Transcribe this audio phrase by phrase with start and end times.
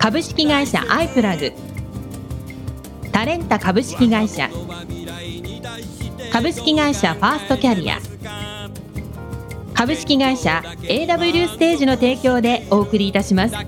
[0.00, 1.52] 株式会社アイプラグ。
[3.12, 4.48] タレンタ株式会社。
[6.32, 7.98] 株式会社ファーストキャリア。
[9.74, 13.54] 株式会社 AW ステージの提供でお送りいたします。
[13.54, 13.62] 日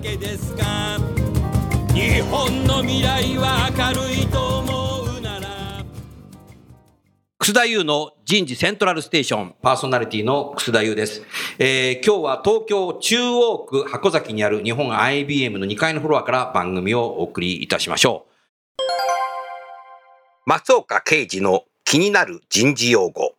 [2.31, 4.72] 本の未来は明るいと思う。
[7.43, 11.23] 楠田優の人事セントラルステーションパーソナリティの楠田優です。
[11.59, 18.33] えー今日は東京中央区箱崎にある日本 IBM の2階のフロアから番組をお送りいたしましょう。
[20.45, 23.35] 松岡啓二の気になる人事用語。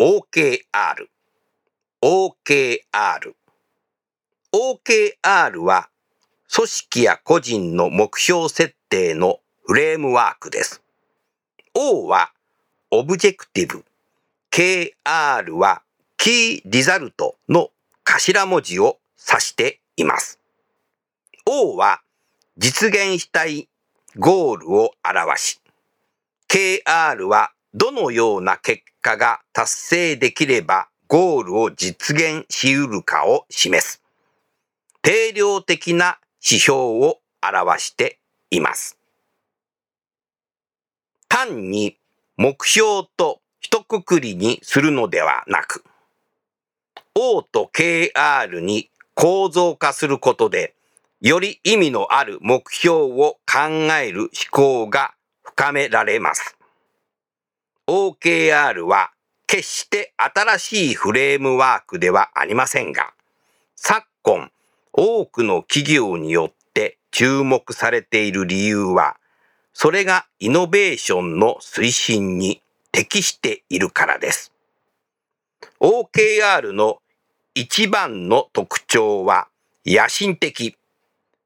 [0.00, 1.06] OKR
[2.00, 3.32] OKR
[4.52, 5.88] OKR は
[6.48, 10.80] 組織や個人の目標設定のフレームワークです。
[11.74, 12.30] O は
[12.92, 13.84] Objective、
[14.52, 15.82] KR は
[16.16, 17.70] Key Result の
[18.04, 20.38] 頭文字を指しています。
[21.46, 22.00] O は
[22.56, 23.68] 実現したい
[24.16, 25.60] ゴールを表し、
[26.48, 34.02] KR はどのような結果が達成できればゴールを実現し得るかを示す。
[35.00, 38.18] 定量的な指標を表して
[38.50, 38.98] います。
[41.28, 41.96] 単に
[42.36, 45.82] 目標と一括りにするのではなく、
[47.14, 50.74] O と KR に構造化することで、
[51.20, 53.60] より意味のある目標を考
[54.00, 56.56] える思考が深められます。
[57.88, 59.10] OKR は
[59.48, 63.14] 決して新しいフレームワークではありませんが、
[63.76, 64.50] 昨今
[64.92, 69.16] 多くの企業によって注目されている理由は、
[69.72, 72.60] それがイノベーションの推進に
[72.92, 74.52] 適しているからです。
[75.80, 76.98] OKR の
[77.54, 79.48] 一番の特徴は
[79.86, 80.76] 野心的、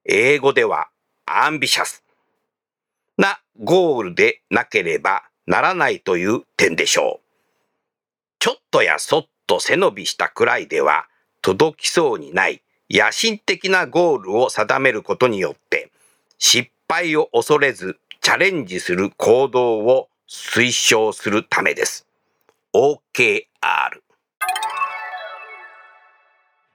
[0.04, 0.88] 英語では
[1.24, 2.02] アンビシャス
[3.16, 7.21] なゴールでなければならないという点でしょう。
[8.42, 11.06] ちょっとやそっと背伸びしたくらいでは
[11.42, 12.60] 届きそうにない
[12.90, 15.92] 野心的なゴールを定めることによって
[16.38, 22.04] 失敗を恐れずチャレンジする行動を推奨するためです。
[22.74, 23.46] OKR。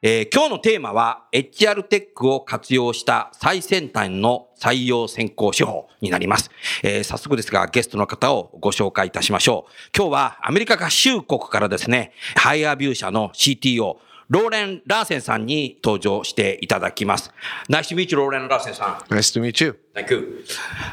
[0.04, 6.52] えー今日のテーマは HR テックを活用した最先端の採用選考手法になります。
[6.84, 9.72] えー早速ですがゲストの方をご紹介いたしましょう。
[9.98, 13.98] 今日はアメリカ合衆国からですね、 HireVue 社の CTO、
[14.30, 17.32] ローレン・ラーセンさんに登場していただきます。
[17.68, 19.14] Nice to meet you, ローレン・ラーセンさん。
[19.14, 19.80] Nice to meet you.
[19.98, 20.46] Thank you.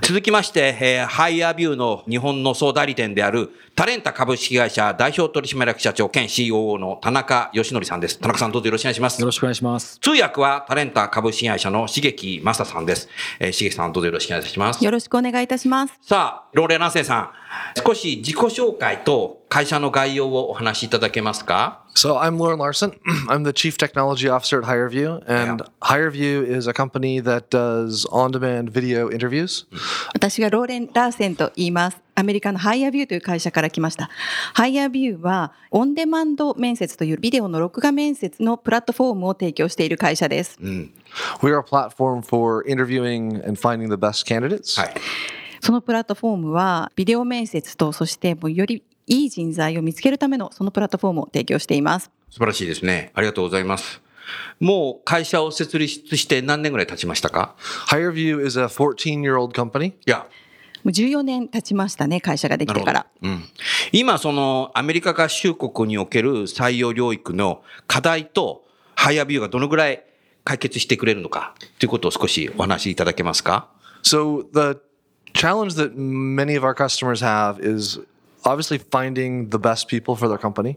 [0.02, 8.18] 続きまして、えー HireVue の日本の総代理店であるタレンタ株式会社代表取締役社長兼 COO の田中義則さんです。
[8.18, 9.20] 田中さんどうぞよろしくお願いします。
[9.20, 9.98] よろしくお願いします。
[10.00, 13.08] 通訳はタレンタ株式会社の重木正さんです。
[13.40, 14.82] えー、重木さんどうぞよろしくお願いします。
[14.82, 17.30] よろしくお願いいたしますさあ、ローレン・ラーセンさん、
[17.86, 22.92] 少し自己紹介と会社の概要をお話しいただけますか？So I'm Lauren Larson.
[23.28, 25.66] I'm the Chief Technology Officer at HireVue, and Yeah.
[25.82, 29.66] HireVue is a company that does on-demand video interviews?
[30.12, 31.98] 私がローレン・ラーセンと言います。
[32.14, 34.08] アメリカのハイアビューという会社から来ました。
[34.54, 40.58] ハイアビューはオンデマンド面接というビデオの録画面接のプラットフォームを提供している会社です。
[40.60, 44.80] We are a platform for interviewing and finding the best candidates.
[44.80, 44.94] はい。
[45.60, 52.10] そのプラットフォームはビデオ面接とそしてもうよりいい人材を見つけるためのそのプラットフォームを提供しています。
[52.30, 53.10] 素晴らしいですね。
[53.14, 54.03] ありがとうございます。
[54.60, 57.54] もう会社を設立して何年ぐらい経ちましたか
[57.88, 59.88] HireVue is a 14-year-old company.
[59.88, 60.26] いや、
[60.84, 63.06] もう14年経ちましたね、会社ができてから。
[63.22, 63.44] うん、
[63.92, 70.04] 今そのアメリカ合衆国における採用領域の課題とハイアビューがどのぐらい
[70.44, 73.68] 解決してくれるのかということを少しお話しいただけますか
[74.02, 74.78] So the
[75.32, 77.98] challenge that many of our customers have is
[78.44, 80.76] obviously finding the best people for their company.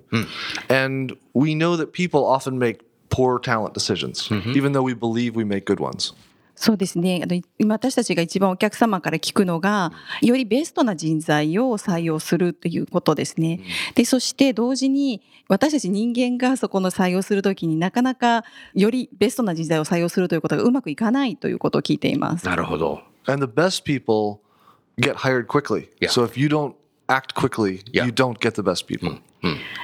[0.69, 5.44] And we know that people often make poor talent decisions, even though we believe we
[5.44, 6.13] make good ones.
[6.59, 7.21] そうですね。
[7.24, 9.92] あの今私たちが一番お客様から聞くのが、
[10.24, 13.59] よりベストな人材を採用するということですね。
[13.94, 18.44] で、そして同時に私たち人間がそこの採用するときになかなか
[18.74, 22.45] よりベストな人材を採用するということがうまくいかないということを聞いています。
[22.48, 23.01] なるほど。
[23.27, 24.39] And the best people
[25.00, 25.89] get hired quickly.
[26.00, 26.09] Yeah.
[26.09, 26.74] So if you don't
[27.07, 28.06] act quickly, Yeah.
[28.06, 29.19] you don't get the best people.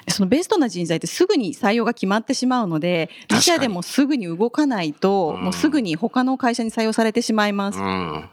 [0.07, 7.79] そのベストな人材ってすぐに採用が決まってしまうので、自社でもすぐに動かないと、もうすぐに他の会社に採用されてしまいます。
[7.79, 8.29] うん。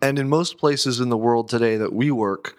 [0.00, 2.54] And in most places in the world today that we work,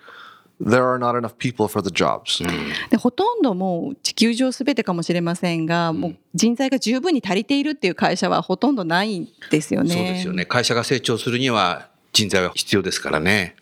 [0.62, 2.46] there are not enough people for the jobs.
[2.90, 9.94] でほとんどもう地球上すべてかもしれませんが、もう人材が十分に足りているっていう会社はほとんどないんですよね。
[9.94, 10.46] そうですよね。
[10.46, 13.56] 会社が成長するには人材は必要ですからね。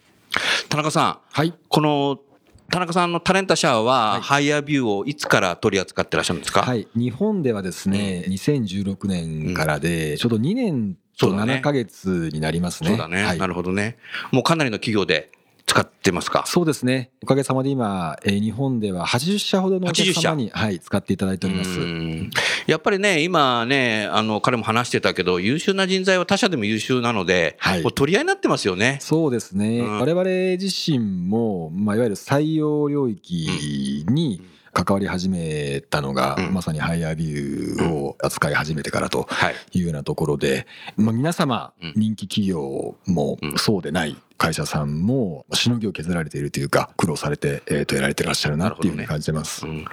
[0.69, 1.17] 田中さん。
[1.31, 1.53] はい。
[1.69, 2.19] この
[2.69, 3.77] 田中さんのタレンタシャワー
[4.15, 6.87] は、ハイヤービューをいつから取り扱ってらっしゃるんですか、はい。
[6.95, 11.55] 日本ではですね、2016年からで、ちょうど2年とそうだね。
[11.55, 12.89] 7ヶ月になりますね。
[12.89, 13.37] そうだね、はい。
[13.37, 13.97] なるほどね。
[14.31, 15.31] もうかなりの企業で
[15.67, 16.43] 使ってますか？
[16.47, 17.11] そうですね。
[17.21, 21.79] おかげさまで今、えー日本では80社ほどのお客80社様に、はい、使っていただいております。
[21.79, 22.31] うん。
[22.67, 27.83] やっぱりね、今ね、あの、彼も話してたけど、優秀な人材は他社でも優秀なので、はい。
[27.83, 28.97] 取り合いになってますよね。
[29.01, 29.99] そうですね、うん。
[29.99, 30.23] 我々
[30.57, 34.41] 自身も、まあ、いわゆる採用領域に
[34.77, 39.55] 関わり始めたのが、うんまさにハイヤービューを扱い始めてからとはい。
[39.73, 49.65] いうようなところで、まあ、皆様うん人気企業もうんそうでない会社さんもしのぎを削られているというか苦労されて、えー、とやられてらっしゃるなっていうふうに感じてます。
[49.65, 49.85] うん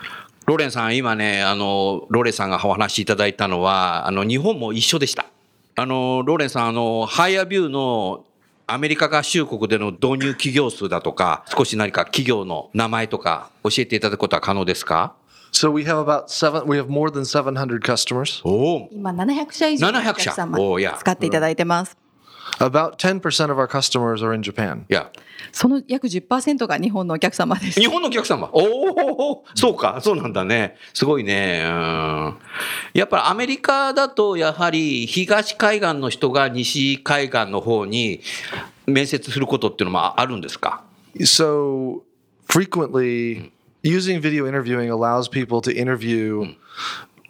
[0.47, 5.25] ローレンさん、今ね、あの、ローレンさんがお話しいただいたのは、あの、日本も一緒でした。
[5.75, 8.27] あの、ローレンさん、あの、ハイヤービューの
[8.67, 15.15] アメリカ合衆国での導入企業数だとか、少し何か企業の名前とか教えていただくことは可能ですか
[15.53, 18.41] ？So we have about seven, we have more than 700 customers.
[18.43, 18.89] おお。
[18.91, 22.04] 今700社以上のお客様700社おーいや使っていただいてます。
[22.59, 24.85] About 10% of our customers are in Japan.
[24.89, 25.11] いや、
[25.53, 27.87] その約10%が日本のお客様です日。
[27.87, 28.49] 本のお客様。
[28.53, 30.77] おお、そうか、そうなんだね。
[30.93, 31.63] すごいね。
[31.65, 32.37] うん。
[32.93, 38.21] やっぱりアメリカだと、やはり東海岸の人が西海岸の方に
[38.87, 40.83] 面接することっていうのもあるんですか
[41.21, 42.03] So
[42.49, 43.51] frequently,
[43.83, 46.55] using video interviewing allows people to interview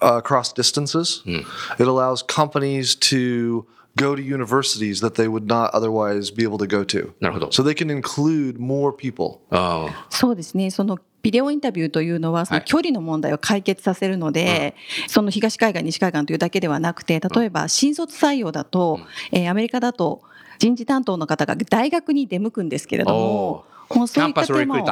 [0.00, 1.22] uh, across distances.
[1.26, 6.66] It allows companies to go to universities that they would not otherwise be able to
[6.66, 7.12] go to.
[7.20, 7.48] なるほど。
[7.48, 9.40] So they can include more people.
[9.50, 10.70] ああそうですね。
[10.70, 14.74] そのビデオインタビューというのは、その距離の問題を解決させるので、
[15.08, 19.00] その東海岸、西海岸というだけではなくて、例えば新卒採用だと、
[19.32, 20.22] えーアメリカだと
[20.58, 23.64] 人事担当の方が大学に出向くんですけれども、
[23.94, 24.86] もうそういった手間を。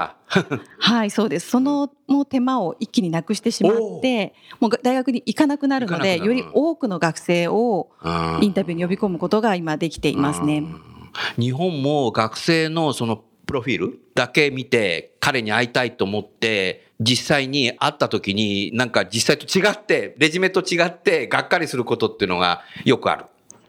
[0.78, 1.50] はい、そうです。
[1.50, 10.64] そのもう手間を一気になくしてしまって、もう大学に行かなくなるので、より多くの学生をうんインタビューに呼び込むことが今できていますね。
[11.38, 23.24] 日本も学生のそのプロフィールだけ見て彼に会いたいと思って実際に会った時になんか実際と違ってレジュメと違ってがっかりすることっていうのがよくある。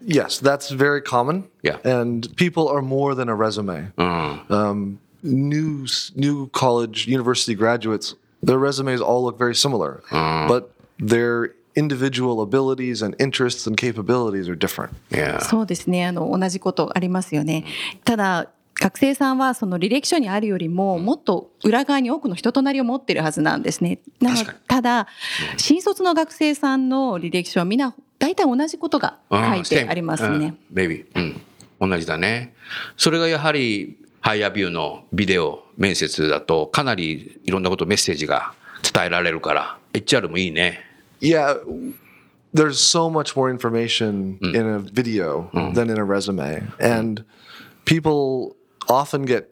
[0.05, 1.45] Yes, that's very common.
[1.63, 1.79] Yeah.
[1.85, 3.91] And people are more than a resume.
[3.97, 4.45] うん。
[4.49, 5.85] Um, new
[6.15, 10.03] new college university graduates, their resumes all look very similar,
[10.47, 14.91] but their individual abilities and interests and capabilities are different.
[15.11, 16.05] いやそうですね。
[16.05, 17.65] あの、同じことありますよね。
[18.03, 23.99] ただ、学生さんはその履歴書にあるよりももっと裏側に多くの人となりを持っているはずなんですね。
[24.19, 24.37] なの
[24.67, 25.07] ただ、
[25.57, 30.55] 新卒の学生さんの履歴書はみんな大体同じことが書いてありますね。
[30.69, 31.05] ベイビー。
[31.79, 31.89] うん。
[31.89, 32.53] 同じだね。
[32.97, 40.79] それがやはり、ハイアビューのビデオ面接だとかなりいろんなことメッセージが伝えられるから HR もいいね。
[41.19, 41.57] Yeah,
[42.53, 44.55] there's so much more information mm.
[44.55, 45.73] in a video mm.
[45.73, 46.71] than in a resume.
[46.79, 47.25] And
[47.83, 48.55] people
[48.87, 49.49] often get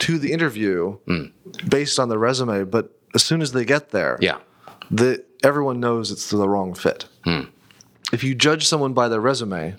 [0.00, 1.30] to the interview mm.
[1.68, 4.38] based on the resume, but as soon as they get there, yeah.
[4.90, 7.06] the, everyone knows it's the wrong fit.
[8.12, 9.74] If you judge someone by their resume,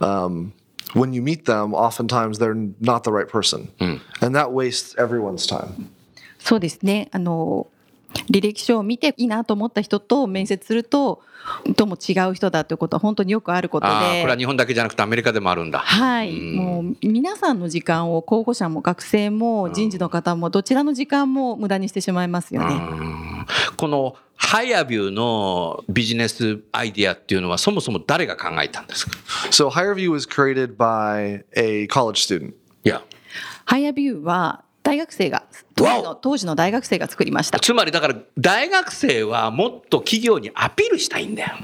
[0.00, 0.52] um,
[0.93, 3.69] when you meet them, oftentimes they're not the right person.
[4.21, 5.89] And that wastes everyone's time.
[6.39, 7.07] そうですね。
[7.11, 7.67] あの、
[8.30, 11.22] 履歴書を見ていいなと思った人と面接すると、
[11.76, 13.92] どうも違う人だということは本当によくあることで。
[13.92, 15.78] これは日本だけじゃなくてアメリカでもあるんだ。
[15.78, 22.80] はい、もう皆さんの時間を候補者も学生も人事の方もどちらの時間も無駄にしてしまいますよね。
[23.76, 29.12] このハイアビューのビジネスアイディアっていうのはそもそも誰が考えたんですか
[29.50, 32.54] ？So HireVue was created by a college student.
[32.84, 33.02] いや。
[33.64, 35.42] ハイアビューは大学生が
[35.74, 37.58] 当時,の大学生が作りました。
[37.58, 41.56] つまりだから大学生はもっと企業にアピールしたいんだよ。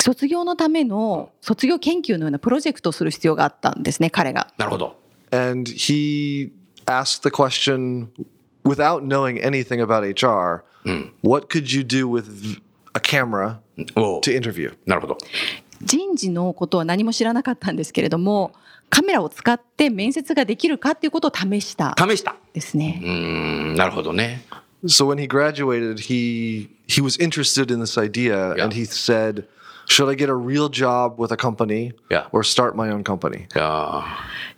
[0.00, 4.48] 卒業のための卒業研究のようなプロジェクトをする必要があったんですね彼が。
[4.56, 4.96] なるほど。
[14.86, 15.18] なるほど。
[15.82, 18.52] 人事のことは何も知らなかったんですけれども
[18.90, 22.36] カメラを使って面接ができるかっていうことを試した試した。
[22.52, 23.00] ですね。
[23.02, 23.10] うー
[23.72, 24.44] ん、なるほどね。
[24.84, 28.64] So when he graduated, he he was interested in this idea Yeah.
[28.64, 29.44] and he said,
[29.88, 32.26] "Should I get a real job with a company Yeah.
[32.30, 33.46] or start my own company?"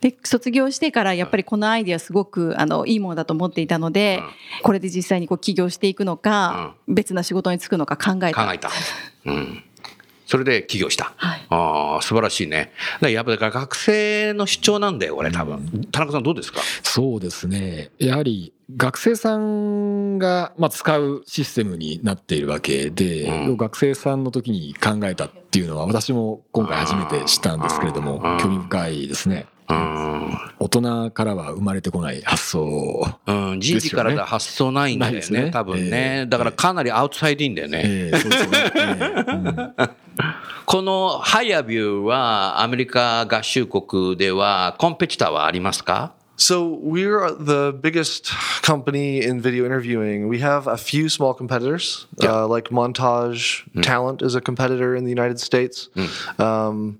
[0.01, 4.21] で卒業してからやっぱりこのアイデアすごくあのいいものだと思っていたので、
[4.61, 8.69] これで実際にこう起業していくのか、別な仕事に就くのか考えたー考えた。
[9.25, 9.63] うん。
[10.29, 11.13] それで起業した。
[11.17, 11.45] はい。
[11.49, 12.71] ああ、素晴らしいね。
[13.01, 15.87] やっぱり学生の主張なんだよ、これ多分。
[15.91, 16.61] 田中さんどうですか？
[16.83, 17.89] そうですね。
[17.97, 23.57] やはり学生さんが、まあ、使うシステムになっているわけで、うん。
[23.57, 28.37] 学生さんの時に考えたっていうのは私も今回初めて知ったんですけれどもうん。
[28.39, 30.37] 興味深いですねうん。
[30.59, 35.89] 大人からは生まれてこない発想うん、人事からだ発想ないんだよね、ね多分えね。
[36.23, 37.81] えだからかなりアウトサイドインだよね。
[37.85, 39.89] ええそうですよね、ええうん
[40.65, 50.29] このハイアビューはアメリカ合衆国ではコンペティターはありますか So we're the biggest company in video interviewing.
[50.29, 52.43] We have a few small competitors, Yeah.
[52.43, 55.89] uh, like Montage Talent is a competitor in the United States.
[56.37, 56.99] Um,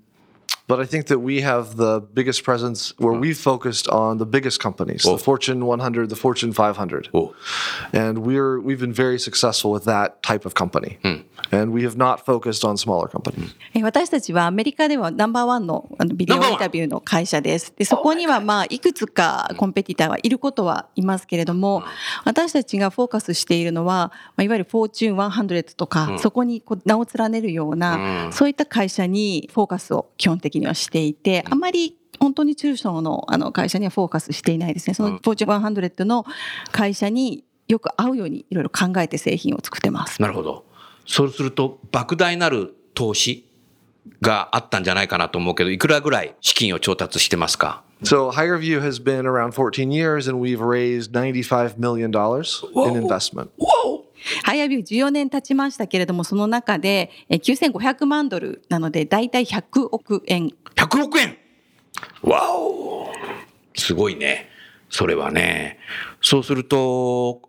[0.69, 4.59] but I think that we have the biggest presence where we focused on the biggest
[4.59, 5.15] companies, Oh.
[5.17, 7.09] the Fortune 100, the Fortune 500.
[7.13, 7.33] お
[7.93, 10.97] And we're we've been very successful with that type of company.
[11.51, 13.51] And we have not focused on smaller companies.
[13.75, 17.71] え私たちはアメリカではナンバーワンのあのビデオインタビューの会社です。
[17.77, 21.83] でそこにはまあいくつかコンペティターはいることはいますけれども、
[22.23, 34.94] 私たちがフォーカスしているのは、まあ、いわゆるフォーチューン100とか、そこにこう名を連ねるような、そういった会社にフォーカスを基本的に にはしていて、あまり本当に中小のあの会社にはフォーカスしていないですね。
[34.94, 36.24] そのフォーチューン100の
[36.70, 40.20] 会社によく合うようにいろいろ考えて製品を作ってます。
[40.20, 40.64] なるほど。
[41.06, 43.46] そうすると、莫大なる投資
[44.20, 53.50] があったんじゃないかなと思うけど、いくらぐらい資金を調達してますか？So HireView has been around 14 years and we've raised $95 million in investment.
[53.58, 53.79] ハ
[54.54, 57.40] イアビュー14年経ちましたけれども、その中でえー
[57.72, 60.50] 9500万ドルなので、だいたい100億円。
[60.76, 61.36] 100億円？
[62.22, 63.08] わお
[63.74, 64.48] すごいね。
[64.88, 65.78] それはね。
[66.20, 67.42] そうすると、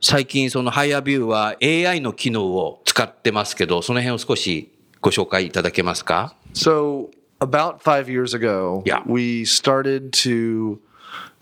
[0.00, 4.70] 最近そのハイアビューは AI の機能を使ってますけど、その辺を少し
[5.00, 7.08] ご紹介いただけますか？So
[7.40, 9.02] about five years ago, Yeah.
[9.06, 10.78] we started to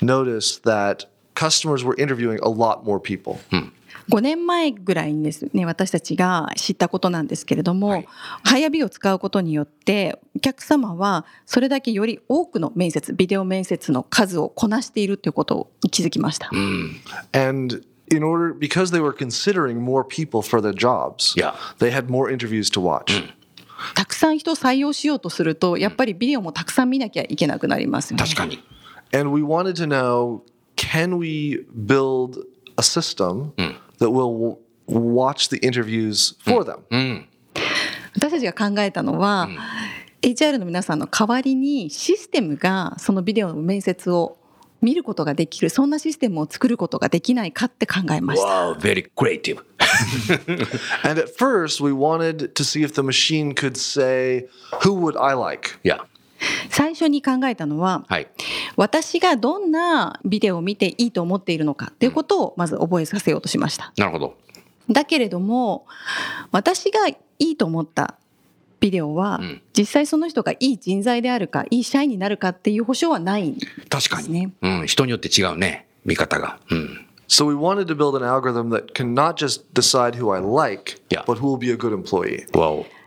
[0.01, 3.39] notice that customers were interviewing a lot more people.
[4.11, 8.05] 5年前ぐらいにですね、私たちが知ったことなんですけれども、
[8.45, 16.51] ハイアビューを使うことによって、お客様はそれだけより多くの面接、ビデオ面接の数をこなしているということに気づきました。
[17.33, 21.55] And in order, because they were considering more people for their jobs, Yeah.
[21.79, 23.23] they had more interviews to watch.
[23.95, 28.23] たくさん人を採用しようとすると、やっぱりビデオもたくさん見なきゃいけなくなりますよね。
[28.25, 28.63] 確かに。
[29.13, 30.41] And we wanted to know
[30.77, 32.45] can we build
[32.77, 33.53] a system
[33.99, 37.27] that will watch the interviews for them?
[38.17, 39.49] 私たちが考えたのは、
[40.23, 44.39] HR の皆さんの代わりにシステムがそのビデオの面接を
[44.81, 48.49] 見ることができるそんなシステムを作ることができないかって考えました。
[48.49, 49.63] Wow, very creative.
[51.03, 54.47] And at first, we wanted to see if the machine could say,
[54.83, 55.79] Who would I like?
[55.85, 56.07] いや、
[56.71, 58.29] 最初に考えたのははい。
[58.77, 63.93] 私がどんなビデオを見ていいと思っているのかっていうことをまず覚えさせようとしました。
[63.97, 64.37] なるほど。
[64.91, 65.87] だけれども
[66.51, 68.17] 私がいいと思った
[68.81, 74.53] ビデオは、ん実際その人がいい人材であるかいい社員になるかっていう保証はないんで確かに。
[74.61, 75.87] うん、人によって違うね。
[76.05, 76.59] 見方が。
[76.71, 77.07] うん。
[77.27, 81.25] So we wanted to build an algorithm that can not just decide who I like, Yeah.
[81.25, 82.47] but who will be a good employee.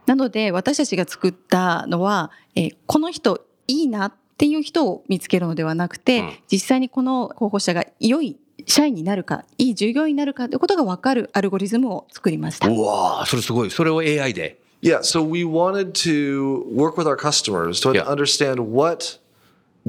[0.07, 12.67] なので私たちが作ったのは、えーこの人いいなっていう人を見つけるのではなくて、うん実際にこの候補者が良い社員になるかいい従業員になるかということが分かるアルゴリズムを作りました。
[12.69, 13.69] うわあ、それすごい。
[13.69, 14.59] それを AI で。
[14.81, 19.19] Yeah, so we wanted to work with our customers to understand what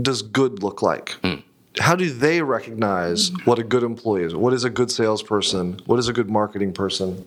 [0.00, 1.18] does good look like.
[1.76, 4.34] How do they recognize what a good employee is?
[4.34, 5.76] What is a good salesperson?
[5.86, 7.24] What is a good marketing person?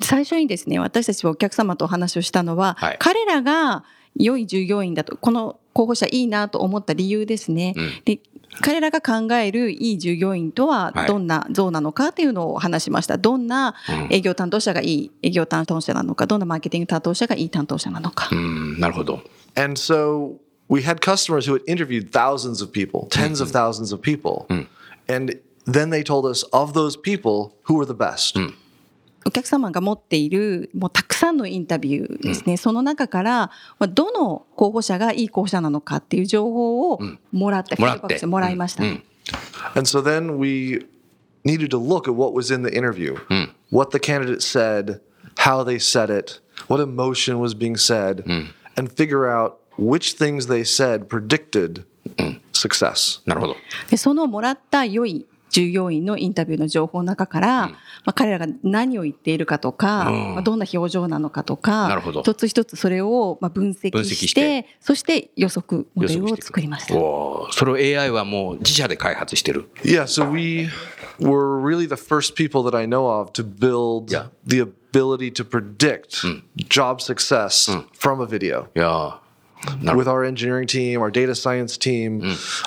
[0.00, 3.84] 最初にですね私たちはお客様とお話をしたのは、はい彼らが
[4.16, 8.18] 良い従業員だとこの候補者いいなと思った理由ですね、で
[8.60, 13.18] 彼らが考えるいい従業員とははいどんな像なのかというのを話しました。
[13.18, 18.28] どんなうん営業担当者がいい営業担当者なのか、どんなマーケティング担当者がいい担当者なのか。
[18.32, 19.22] うん、なるほど。
[19.54, 24.47] And so we had customers who had interviewed thousands of people, 10s of thousands of people.
[25.07, 28.37] And then they told us of those people who were the best.
[29.27, 36.99] お客様が持っているもうたくさんのインタビューですね、その中からまあどの候補者がいい候補者なのかっていう情報を
[37.31, 38.83] もらって、もらってフィードバックしてもらいました。
[38.83, 39.03] うんうん
[39.73, 40.85] And so then we
[41.43, 43.17] needed to look at what was in the interview,
[43.71, 45.01] what the candidate said,
[45.39, 48.23] how they said it, what emotion was being said,
[48.77, 51.84] and figure out which things they said predicted
[52.52, 53.20] success.
[53.26, 53.56] なるほど。
[53.90, 66.94] でそのもらった良い従業員のインタビューの情報の中から、まあ、彼らが何を言っているかとか、うんまあ、どんな表情なのかとかなるほど一つ一つそれをまあ分析してそして予測モデルを作りました。
[66.94, 69.68] それを AI はもう自社で開発してる。
[69.82, 70.68] Yeah, so we
[71.18, 74.28] were really the first people that I know of to build Yeah.
[74.46, 76.24] the ability to predict
[76.68, 77.68] job success
[77.98, 78.66] from a video.
[78.76, 79.28] いやーなるほ
[79.82, 82.22] With our engineering team, our data science team,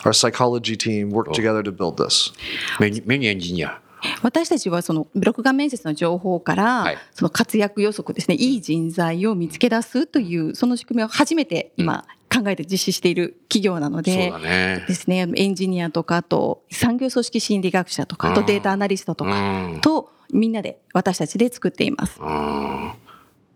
[0.05, 2.31] our psychology team worked together to build this.
[2.77, 2.83] ど。
[2.85, 3.79] メニューメニューエンジニア。
[4.21, 14.83] 私たちはその録画面接の情報から、はいその活躍予測ですねいい人材を見つけ出すというその仕組みを初めて今考えて実施している企業なのそうで。
[14.88, 19.79] ですね、エンジニアとかあと産業組織心理学者とかあとデータアナリストとうかん。
[19.81, 22.19] とみんなで私たちで作っています。
[22.19, 22.91] うん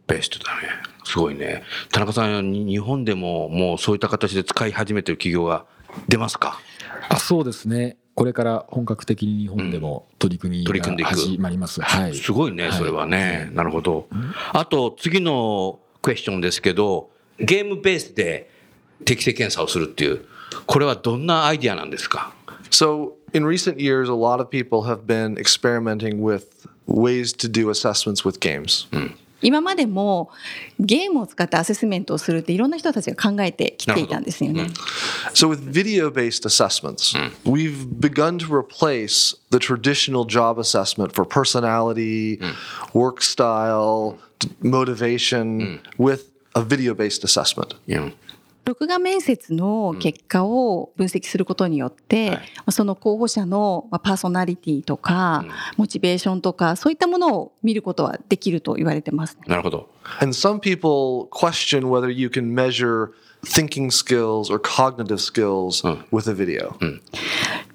[0.07, 0.69] ベストだね。
[1.07, 1.63] すごいね。
[1.91, 5.65] 田中さん、に日本でももうそういった形で使い始めてる企業が
[6.07, 6.59] 出ますか？
[7.09, 11.81] あそうですねこれから本格的に日本でも取り組みが取り組んでいく始まります。
[11.81, 12.15] はい。
[12.15, 13.49] すごいね、それはね。
[13.53, 14.07] なるほど。
[14.53, 18.49] あと、次のクエスチョンですけど、ゲームベースで
[19.05, 20.25] 適正検査をするっていう、
[20.65, 22.33] これはどんなアイディアなんですか
[22.71, 28.25] ？So, in recent years, a lot of people have been experimenting with ways to do assessments
[28.25, 28.87] with games.
[29.44, 30.30] 今までも
[30.78, 34.68] ゲームを使ってアセスメントをするっていろんな人たちが考えてきていたんですよね。
[35.34, 37.12] So, with video based assessments,
[37.44, 42.38] we've begun to replace the traditional job assessment for personality,
[42.94, 47.74] work style, d- motivation with a video based assessment.
[48.67, 55.45] うん録画面接の結果を分析することによって、はいその候補者のまあパーソナリティとか、
[55.77, 59.43] モチベーションとかそういったものを見ることはできると言われてますね。
[59.47, 59.89] なるほど。
[60.19, 63.11] And some people question whether you can measure
[63.45, 66.75] thinking skills or cognitive skills with a video.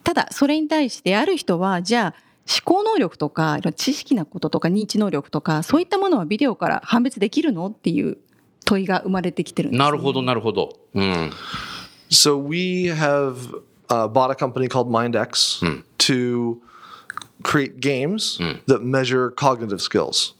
[0.05, 7.69] ただそれに対してある人はじゃあ思考能力とか知識なこととか認知能力とかそういったものはビデオから判別できるの？
[7.69, 8.19] っていう
[8.65, 9.85] 問いが生まれてきてるんです、ね。
[9.85, 10.79] なるほど、なるほど。
[10.95, 11.31] うん。
[12.11, 13.55] So, we have
[13.89, 16.61] uh, bought a company called MindX to
[17.43, 20.35] create games that measure cognitive skills.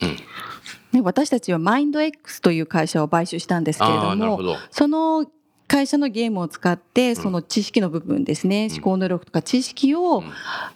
[0.93, 5.27] ね、私たちはマインド X という会社を買収したんですけれあどもーなるほどその
[5.67, 10.23] 会社のゲームを使ってその知識の部分ですね、思考能力とか知識を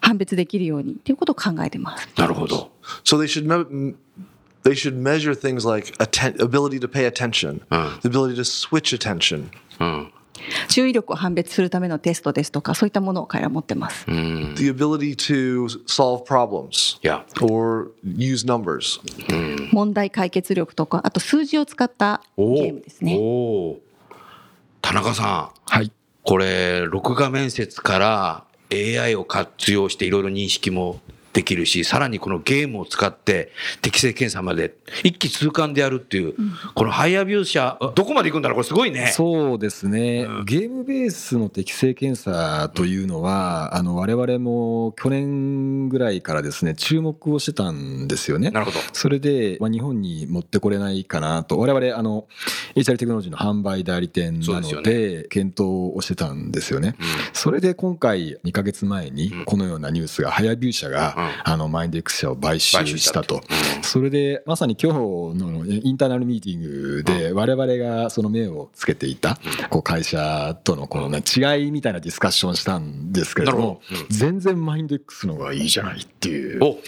[0.00, 2.08] 判別できるようにということを考えてます。
[2.16, 2.70] なるほど。
[3.04, 3.46] So they should
[4.66, 7.60] they should measure things like atten- ability to pay attention,
[8.02, 9.48] the ability to switch attention,
[9.78, 10.12] うん。
[10.68, 14.04] 注意力を判別するためのテストですとかそういったものを彼らは持ってます。
[14.06, 19.00] the ability to solve problems いや、or use numbers.
[19.72, 23.18] 問題解決力とかあと数字を使ったゲおームですね。
[24.82, 25.90] 田中さん、はい。
[26.22, 31.00] これ、録画面接から AI を活用していろいろ認識も
[31.36, 36.34] できるし、さらにこのゲームを使って適正検査まで一気通貫でやるっていう、
[36.74, 39.12] このハイアビュー社、どこまで行くんだろうこれすごいね。
[39.14, 48.50] そうですね、ゲームベースの適正検査というのは、あの我々も去年ぐらいからですね注目をしてたんですよね。
[48.50, 48.78] なるほど。
[48.92, 52.26] それで、まあ、日本に持ってこれないかなと、我々あの
[52.74, 56.96] HR テクノロジーの販売代理店なのでで、検討をしてたんですよね。
[57.32, 63.42] それで今回、2か月前にこのようなニュースが、ハイアビュー社が、あのマインデックス社を買収したと。
[63.82, 64.98] それでまさに今日
[65.38, 69.38] のインターナルミーティングで我々がその目をつけていた
[69.70, 76.64] こう会社とのこのね違いみたいなディスカッションをしたんですけれども全然マインド X の方がいいじゃないっていう。
[76.64, 76.78] お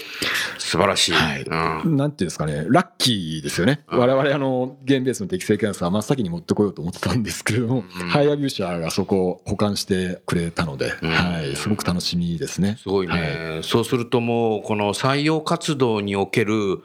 [0.59, 1.13] 素晴らしい。
[1.13, 1.43] はい。
[1.43, 1.97] うん。
[1.97, 12.77] なんていうんですかね、ラッキーですよね、我々あのゲームベースの適正検査は真っ先に持ってこようと思ってたんですけれども、ハイアビュー社がそこを保管してくれたので、はい、すごく楽しみですね。
[12.83, 16.80] すごいね、そうするともう、この採用活動における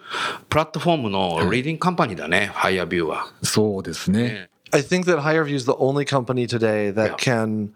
[0.49, 3.33] プラットフォームのリーディングカンパニーだね、ハイアビューは。
[3.43, 4.23] そうですね。
[4.23, 7.17] ね I think that HireView is the only company today that Yeah.
[7.17, 7.71] can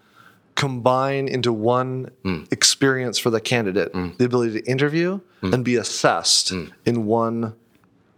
[0.55, 2.11] combine into one
[2.51, 6.53] experience for the candidate the ability to interview and be assessed
[6.85, 7.55] in one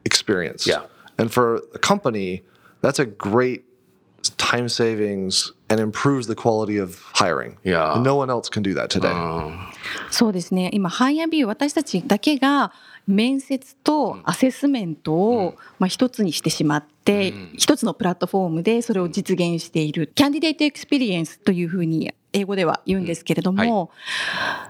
[0.05, 0.67] experience.
[0.67, 0.83] Yeah.
[1.17, 2.43] And for a company,
[2.83, 3.65] that's a great
[4.38, 7.58] time savings and improves the quality of hiring.
[7.64, 8.02] Yeah.
[8.04, 9.14] No one else can do that today.
[10.12, 10.70] そうですね。
[10.74, 12.72] 今ハイアビュー私たちだけが
[13.08, 20.12] 面接とアセスメントを、まあ、一つにしてしまって、一つのプラットフォームでそれを実現している。
[20.14, 23.90] candidate experience というふうに英語では言うんですけれども、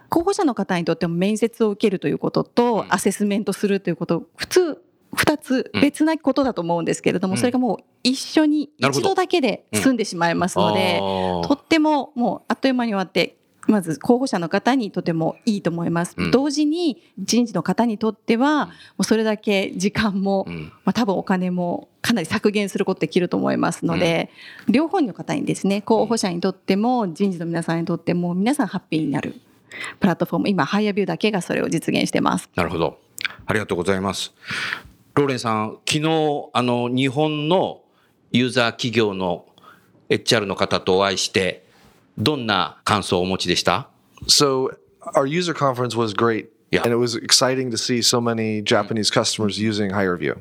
[0.10, 4.82] 候補者の方にとっても面接を受けるということと、アセスメントするということ普通
[5.16, 13.36] 二つ別なことだと思うんですけれども、それがもう一緒に一度だけで済んでしまいますので、とってももうあっという間に終わって
[13.68, 16.32] まず候補者の方にとてもいいと思います、うん。
[16.32, 20.72] 同時に人事の方にとってはもうそれだけ時間も、うん。
[20.86, 24.32] まあ、多分お金もかなり削減することできると思いますので、
[24.68, 29.36] 両方の方にですね候補者にとっても人事の皆さんにとっても皆さんハッピーになる。
[30.00, 32.50] プラットフォーム今ハイアビューだけがそれを実現してます。
[32.56, 32.98] なるほど。
[33.46, 34.34] ありがとうございます。
[35.20, 37.82] ローレンさん、昨日、あの、日本の
[38.32, 39.46] ユーザー企業の
[40.08, 41.68] HR の方とお会いして、
[42.18, 43.90] どんな感想をお持ちでした
[44.28, 44.70] ？So
[45.14, 46.48] our user conference was great.
[46.72, 46.84] Yeah.
[46.84, 50.38] And it was exciting to see so many Japanese customers using HireView.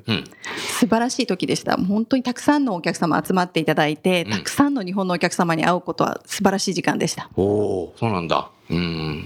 [0.78, 1.76] 素晴らしい時でした。
[1.76, 7.28] 本当にたくさんのお客様集まっていただいて、たくさんの日本のお客様に会うことは素晴らしい時間でした。
[7.34, 8.48] おお、そうなんだ。
[8.70, 9.24] うん。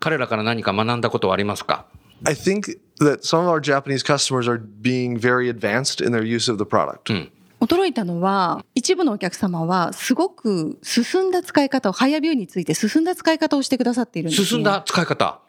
[0.00, 1.84] 彼らから何か学んだことはありますか
[2.24, 6.57] ？I think that some of our Japanese customers are being very advanced in their use of
[6.57, 7.29] the product.
[7.59, 14.47] 驚いたのは、一部のお客様はすごく進んだ使い方を、ハイアビューについて進んだ使い方をしてくださっているんです、ね。
[14.47, 15.39] 進んだ使い方。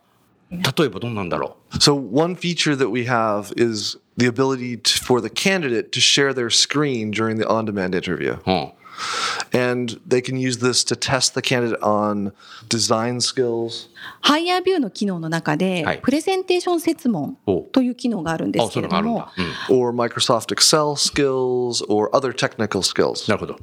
[0.50, 6.00] 例えばどんなんだろ So one feature that we have is the ability to, for the candidate to
[6.00, 8.34] share their screen during the on-demand interview.
[8.34, 8.42] う。
[8.46, 8.72] うん。
[9.51, 12.31] And they can use this to test the candidate on
[12.67, 13.89] design skills.
[14.21, 19.27] ハイアービューの機能の中で、はいプレゼンテーション設問おという機能があるんであ、すけれども
[19.69, 19.77] うん。
[19.77, 23.29] or Microsoft Excel skills or other technical skills.
[23.29, 23.57] なるほど。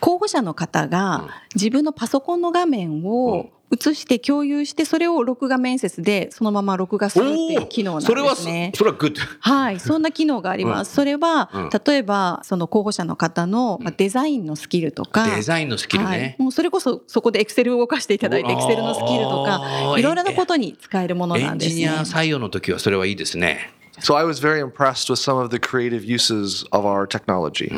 [0.00, 8.72] 候補者の方が自分のパソコンの画面を映して共有して、それを録画面接でそのまま録画するっていう機能なんそれはすですね。
[8.74, 9.20] それは good。
[9.40, 10.94] はい、そんな機能があります。
[10.94, 16.36] それは、うん例えば、その候補者の方のまあデザインのスキルとか、デザインのスキルはいね。
[16.38, 21.74] もうそれこそそこでエクセルを動かしていただいて、エおクセルのスキルとあか、ーいろいろなことに使えるものエンなんですね。
[21.74, 23.72] ジニア採用の時はそれはいいですね。
[24.00, 27.70] So I was very impressed with some of the creative uses of our technology.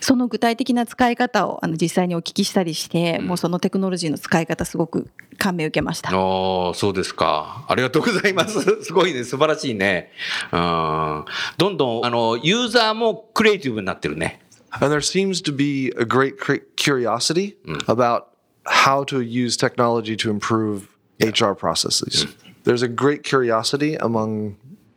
[0.00, 6.10] その具体的な使い方をあの実際にお聞きしたりして、もうそのテクノロジーの使い方すごく感銘を受けました。
[6.10, 7.66] ああ、そうですか。
[7.68, 8.60] ありがとうございます。
[8.84, 9.24] すごいね。
[9.24, 10.10] 素晴らしいね。
[10.52, 11.24] うん。
[11.58, 14.40] どんどん、あの、ユーザーもクリエイティブになってるね。
[14.80, 16.36] And there seems to be a great
[16.76, 18.24] curiosity about
[18.64, 20.88] how to use technology to improve
[21.20, 22.26] HR processes.
[22.64, 24.56] There's a great curiosity among,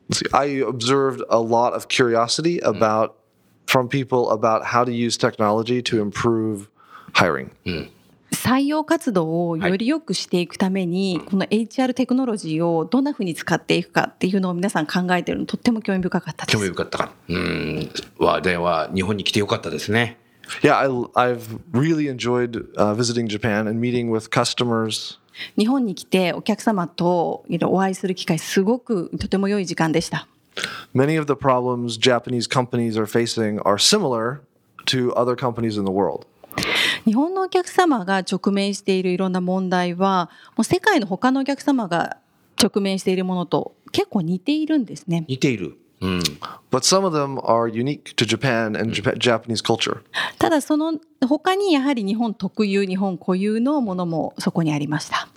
[0.10, 3.18] let's see, I observed a lot of curiosity about,
[3.68, 6.68] from people about how to use technology to improve
[7.14, 7.52] hiring.
[8.32, 16.58] 採用活動をより良くしていくために、この HR テクノロジーをどんなふうに使っていくかっていうのを皆さん考えているのとっても興味深かったです。
[16.58, 17.12] 興味深かったか。
[17.30, 17.90] うん。
[18.20, 20.18] は、では、日本に来てよかったですね。
[20.62, 25.20] Yeah, I, I've really enjoyed uh, visiting Japan and meeting with customers.
[25.58, 30.28] 日本に来てお客様とお会いする機会すごくとても良い時間でした。
[30.94, 34.42] Many of the problems Japanese companies are facing are similar
[34.88, 36.26] to other companies in the world.
[37.06, 42.18] 日本のお客様が直面しているいろんな問題は、もう世界の他のお客様が
[42.62, 45.26] 直面しているものと結構似ているんですね。
[45.28, 45.78] 似ている。
[46.00, 46.22] うん、
[50.38, 55.28] ただ、その他にやはり日本特有、日本固有のものもそこにありました。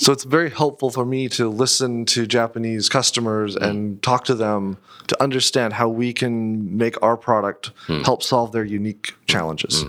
[0.00, 4.78] So it's very helpful for me to listen to Japanese customers and talk to them
[5.08, 9.84] to understand how we can make our product help solve their unique challenges.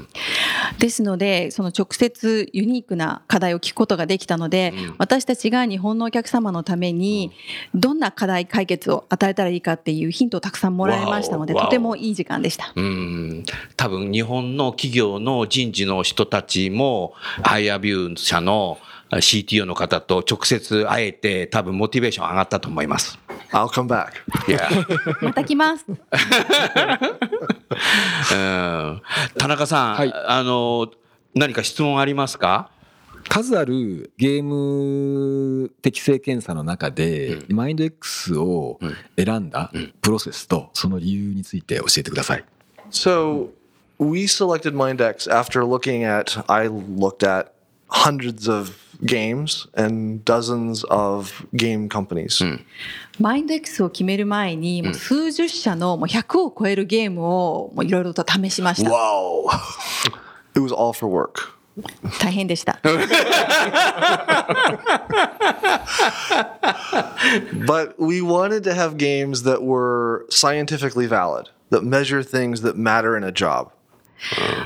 [0.79, 7.31] ですのでその直接ユニークな課題を聞くことができたので、私たちが日本のお客様のために
[7.73, 12.73] どんな課題解決を与えたらいいかっていうヒントをたくさんもらいましたのでとてもいい時間でした。
[12.75, 13.45] うん。
[13.77, 18.77] 多分、日本の企業の人事の人たちも、ハイアビュー社の
[19.17, 23.19] CTO の方と直接会えて、多分、モチベーション上がったと思います。
[23.51, 24.11] I'll come back.
[24.49, 24.69] いや。
[25.21, 25.85] また来ます。
[28.31, 29.01] うん
[29.37, 30.89] 田中さん、はいあの、
[31.35, 32.71] 何か質問ありますか？
[33.29, 38.79] 数あるゲーム適正検査の中で、マインド X を
[39.17, 39.71] 選んだ
[40.01, 42.43] プロセスとその理由について教えてください。
[42.89, 43.49] So
[43.99, 47.51] we selected MindX after looking at, I looked at
[47.89, 48.71] hundreds of
[49.04, 52.42] games and dozens of game companies.
[53.18, 58.90] マインド X を決める前に、もう数十社のもう100を超えるゲームをもういろいろと試しました。
[58.90, 59.48] Wow!
[60.54, 61.56] It was all for work.
[62.20, 62.80] 大変でした。
[67.66, 73.16] But we wanted to have games that were scientifically valid, that measure things that matter
[73.16, 73.68] in a job.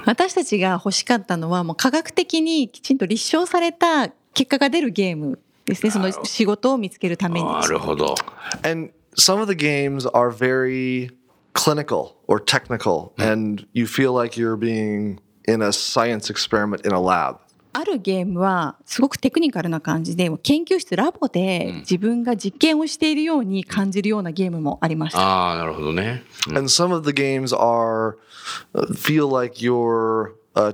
[0.06, 5.91] 私たちが欲しかったのはもう科学的にきちんと立証された 結果が出るゲームですね。
[5.91, 7.47] その仕事を見つけるために。
[7.47, 8.13] なるほど。
[8.63, 11.09] And some of the games are very
[11.53, 16.99] clinical or technical, and you feel like you're being in a science experiment in a
[16.99, 17.37] lab.
[17.77, 25.19] あるゲームはすごくテクニカルな感じで研究室ラボで自分が実験をしているように感じるようなゲームもありました。
[25.19, 26.23] ああ、なるほどね。
[26.47, 28.15] And some of the games are
[28.73, 30.73] uh, feel like you're a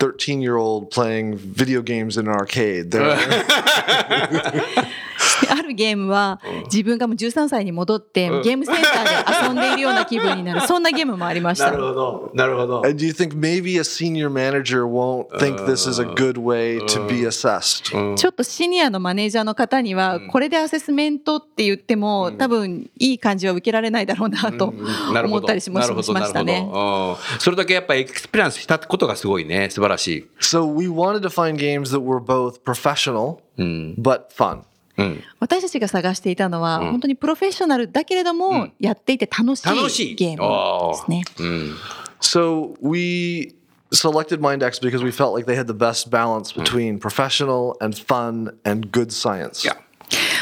[0.00, 2.92] 13 year old playing video games in an arcade.
[5.50, 11.70] あるゲームは自分がもう13歳に戻ってゲームセンターで遊んでいるような気分になる そんなゲームもありました。
[11.70, 12.30] ど。
[12.34, 12.82] なるほど。
[12.84, 17.06] and do you think maybe a senior manager won't think this is a good way to
[17.06, 18.16] be assessed?
[18.16, 24.74] ちょっとシニアのマネージャーの方にはこれでアセスメントって言っても多分いい感じは受けられないだろうなと
[25.24, 26.68] 思ったりしましたね。
[26.72, 29.70] うんそれだけやっぱり experience したことがすごいね。
[29.70, 30.26] 素晴らしい。
[30.40, 33.38] So we wanted to find games that were both professional
[33.98, 34.62] but fun.
[35.38, 40.12] 私たちが探していたのは本当にプロフェッショナルだけれどもやっていて楽し楽しい。
[40.12, 41.22] いゲームですね。
[42.20, 43.54] So we
[43.92, 48.54] selected MindX because we felt like they had the best balance between professional and fun
[48.64, 49.66] and good science.
[49.66, 49.76] Yeah.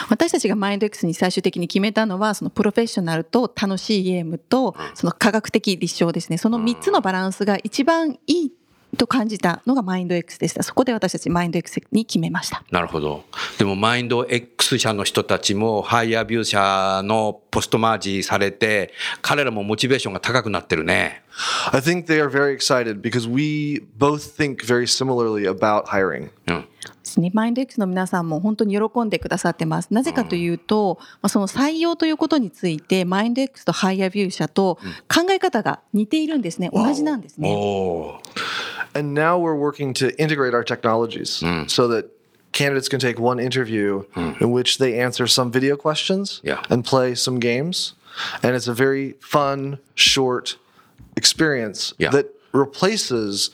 [0.08, 6.38] 私たちがマインド X に最終的に決めたのはそのプロフェッショナルと楽しいゲームとその科学的立証ですね。
[6.38, 8.52] その3つのバランスが一番いい
[8.96, 13.24] と感じたのがマインド X でしたそこで私たちマインド X に決めましたなるほど。
[13.58, 21.22] でも、マインド X 社の人たちも、ハイアビュー社の post merge されて、彼らもモチベーションが高くなってるね。
[21.72, 26.30] I think they are very excited because we both think very similarly about hiring.
[26.46, 26.68] うん。
[27.08, 37.50] ですねマインド X の皆さんも本当に喜んでくださってますなぜかというと、まあ、その採用ということについてマインド X とハイアビュー社と考え方が似ているんですね同じなんですね。
[38.98, 41.66] And now we're working to integrate our technologies hmm.
[41.68, 42.10] so that
[42.50, 44.32] candidates can take one interview hmm.
[44.40, 46.60] in which they answer some video questions Yeah.
[46.68, 47.92] and play some games.
[48.42, 50.56] And it's a very fun, short
[51.16, 52.10] experience Yeah.
[52.10, 53.50] that replaces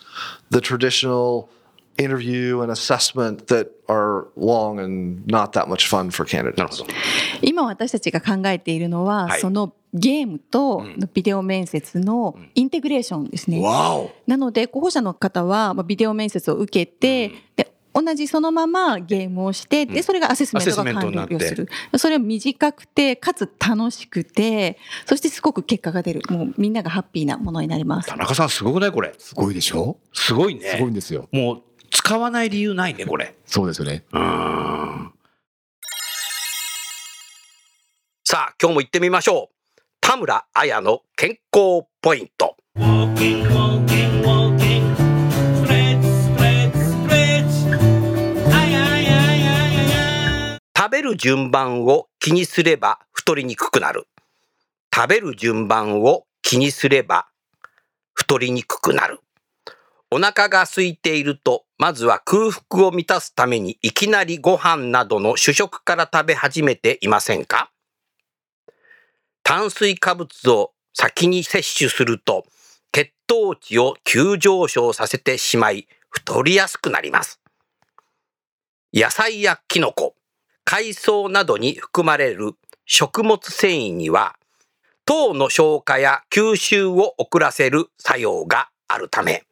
[0.48, 1.50] the traditional
[1.96, 6.78] interview and assessment that are long and not that much fun for candidates.
[6.78, 6.87] ど。
[7.42, 13.61] 今私たちが考えているのは、はいそのゲームとビデオ面接のインテグレーションですね。
[13.61, 29.14] わおなので候補者の方はまあビデオ面接を受けて、で同じそのままゲームをして、でそれがアセスメントが完了するそれは短くてかつ楽しくてそしてすごく結果が出るもうみんながハッピーなものになります田中さん、すごくないこれ？
[29.16, 29.96] すごいでしょ？
[30.12, 30.70] すごいね。
[30.70, 31.28] すごいんですよ。
[31.30, 31.62] もう、
[31.94, 33.35] 使わない理由ないね、これ。
[33.46, 34.04] そうですよね。
[38.24, 39.80] さあ、今日も行ってみましょう。
[40.00, 42.57] 田村彩の健康ポイント。
[50.76, 54.09] 食べる順番を気にすれば太りにくくなる。
[54.94, 57.28] 食べる順番を気にすれば
[58.14, 59.20] 太りにくくなる。
[60.10, 67.70] お腹が空いていると、まずは空腹を満たすためにいきなりご飯などの主食から食べ始めていませんか？
[69.42, 72.46] 炭水化物を先に摂取すると、
[72.92, 77.40] 血糖値を急上昇させてしまい、太りやすくなります。
[78.92, 80.14] 野菜やキノコ、
[80.64, 82.52] 海藻などに含まれる
[82.86, 84.36] 食物繊維には、
[85.04, 89.42] 糖の消化や吸収を遅らせる作用があるため、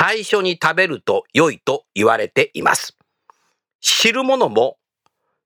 [0.00, 2.96] 最初に食べると良いと言われています。
[3.80, 4.76] 汁物も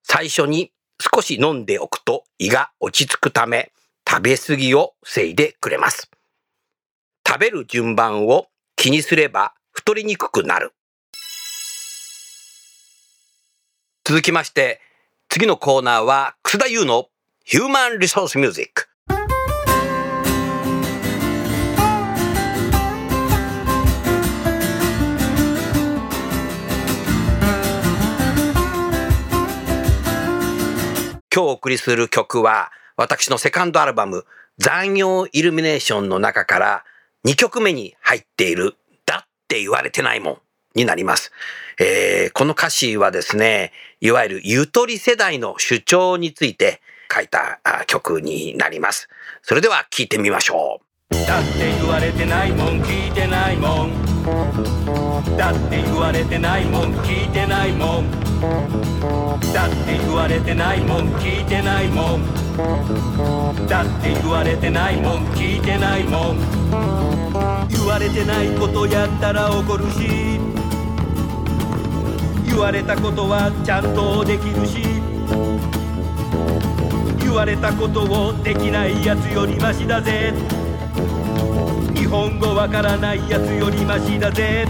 [0.03, 3.73] 最初に少し飲んでおくと胃が落ち着くため、
[4.07, 6.11] 食べ過ぎを防いでくれます。
[7.27, 10.75] 食べる順番を気にすれば太りにくくなる。
[14.05, 14.83] 続きまして、
[15.31, 17.09] 次のコーナーは、楠田優の
[17.47, 18.92] ヒューマンリソースミュージック。
[31.35, 34.27] 今日お送りする曲は、私のセカンドアルバム、
[34.59, 36.85] 残業イルミネーションの中から
[37.27, 38.75] 2曲目に入っている、
[39.07, 40.39] だって言われてないもん
[40.75, 41.33] になります。
[41.81, 49.09] えーこの歌詞はですね、いわゆるゆとり世代の主張について書いた曲になります。
[49.41, 51.15] それでは聴いてみましょう。
[51.15, 58.11] だって言われてないもん聞いてないもんだって言われてないもん聞いてないもん。
[59.53, 62.43] だって言われてないもん聞いてないもん。
[63.69, 66.39] だって言われてないもん聞いてないもん。
[67.69, 70.41] 言われてないことやったら怒るし。
[72.47, 74.83] 言われたことはちゃんとできるし。
[77.19, 80.35] 言われたことをできないやつよりマシだぜ。
[81.95, 84.67] 日本語わからないやつよりマシだぜ。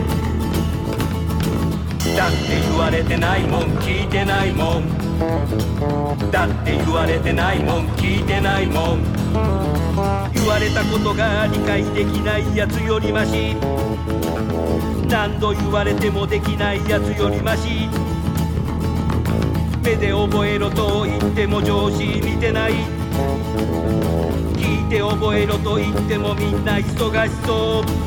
[2.16, 4.88] だって言われてないもん聞いてないもん。
[6.30, 9.02] だって言われてないもん聞いてないもん。
[10.34, 13.56] 言われたことが理解できないやつよりマシ。
[15.08, 17.88] 何度言われてもできないやつよりマシ。
[19.82, 22.72] 目で覚えろと言っても上司見てない。
[24.54, 28.01] 聞いて覚えろと言ってもみんな忙しそう。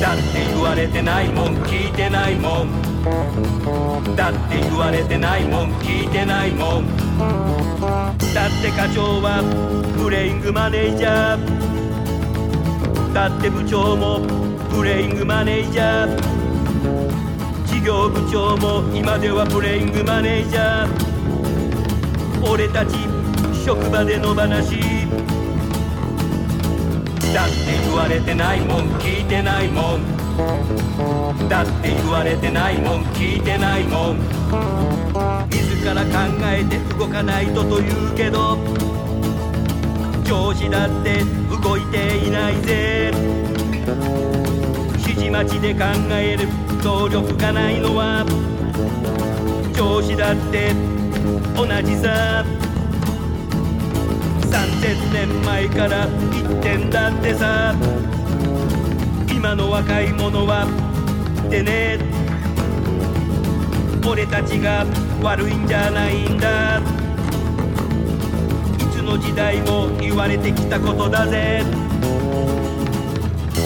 [0.00, 2.70] だって言われてないもん聞いてないもん。
[4.16, 6.86] だって言われてないもん聞いてないもん。
[7.80, 9.42] だって課長は
[10.02, 13.12] プレイングマネージャー。
[13.14, 14.20] だって部長も
[14.70, 16.16] プレイングマネージャー。
[17.66, 22.50] 事業部長も今ではプレイングマネージャー。
[22.50, 22.96] 俺たち
[23.64, 25.03] 職場での話
[27.34, 31.48] だって言われてないもん聞いてないもん。
[31.48, 34.18] だって言われてないもん聞いてないもん。
[35.50, 36.10] 自ら考
[36.44, 38.56] えて動かないとと言うけど
[40.22, 41.24] 上司だって
[41.60, 43.10] 動いていないぜ。
[44.98, 46.46] 指示待ちで考える
[46.84, 48.24] 能力がないのは
[49.76, 50.72] 上司だって
[51.56, 52.43] 同じさ。
[54.54, 57.74] 3000年前から言ってんだってさ。
[59.28, 60.64] 今の若い者は
[61.50, 61.98] でね。
[64.06, 64.86] 俺たちが
[65.20, 66.78] 悪いんじゃないんだ。
[66.78, 66.82] い
[68.92, 71.64] つの時代も言われてきたことだぜ。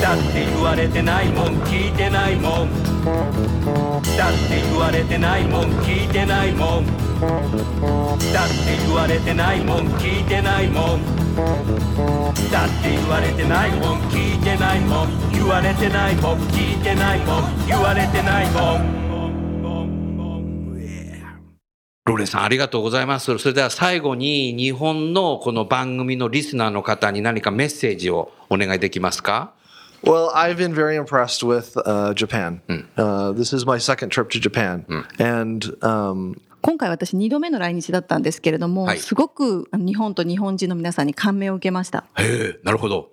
[0.00, 2.68] だって言われてないもん聞いてないもん。
[4.18, 6.86] だって言われてないもん聞いてないもん。
[6.86, 11.04] だって言われてないもん聞いてないもん。
[12.50, 15.30] だって言われてないもん聞いてないもん。
[15.32, 17.66] 言われてないもん聞いてないもん。
[17.68, 18.98] 言われてないもん。
[22.04, 23.38] ローレンさんありがとうございます。
[23.38, 29.52] それでは最後に日本のこの番組のリスナーの方に何かメッセージをお願いできますか？
[30.03, 32.61] Well, I've been very impressed with uh, Japan.
[32.97, 34.85] Uh, this is my second trip to Japan,
[35.17, 42.05] and um, 今回私2度目の来日だったんですけれども、はいすごくあの日本と日本人の皆さんに感銘を受けました。
[42.15, 43.09] へえ、なるほど。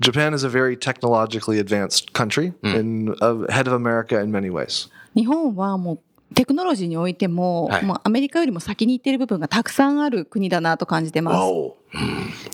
[0.00, 4.90] Japan is a very technologically advanced country, and uh, ahead of America in many ways.
[5.14, 5.98] 日本はもう
[6.35, 11.37] テクノロジーにおいても、はいもうアメリカよりも先に行っている部分がたくさんある国だなと感じてます。
[11.37, 11.77] お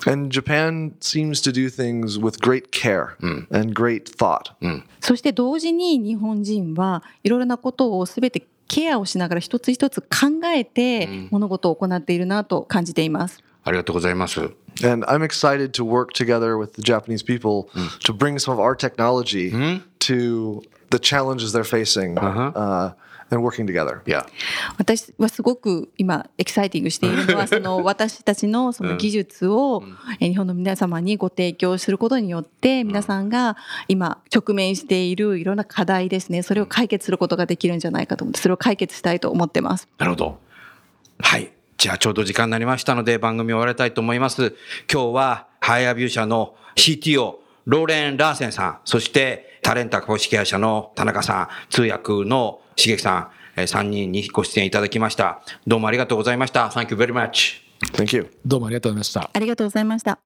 [0.08, 3.16] And Japan seems to do things with great care
[3.52, 4.54] and great thought.
[5.02, 10.08] そして同時に日本人はいろいろなことをすべてケアをしながら一つ一つ考
[10.46, 13.44] えて物事を行っているなと感じています。
[13.64, 14.52] ありがとうございます。
[14.84, 17.70] And I'm excited to work together with the Japanese people
[18.04, 20.62] to bring some of our technology to
[20.92, 22.94] the challenges they're facing uh,
[23.32, 24.02] and working together.
[24.08, 24.26] いや、
[24.78, 29.84] 私はすごく今エキサイティングしているのはその私たちのその技術を
[30.20, 33.58] え日本の皆様にご提供することによって皆さんが
[33.88, 39.88] 今直面しているいろんな課題ですねそれを解決することができるんじゃないかと思ってそれを解決したいと思ってます。
[39.98, 40.40] なるほど。
[41.20, 41.52] はい。
[41.78, 44.56] じゃあちょうど時間になりましたので番組を終わりたいと思います。
[44.92, 55.42] 今日はハイアビュー社の CTO、ローレン・ラーセンさん、そしてタレンタ株式会社の田中さん、通訳の茂樹さん、えー3人にご出演いただきました。
[55.66, 56.68] どうもありがとうございました。
[56.68, 57.62] Thank you very much.
[57.94, 58.30] Thank you.
[58.46, 59.30] どうもありがとうございました。
[59.34, 60.20] ありがとうございました。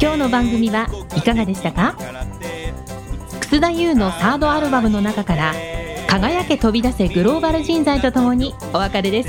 [0.00, 1.96] 今日の番組はいかがでしたか？
[3.40, 5.54] 楠田優のサードアルバムの中から
[6.08, 9.28] 「輝け飛び出せグローバル人材」とともにお別れです